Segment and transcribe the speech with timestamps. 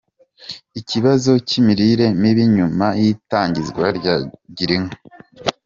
[0.79, 4.15] Ikibazo cy’imirire mibi nyuma y’itangizwa rya
[4.55, 4.97] Girinka.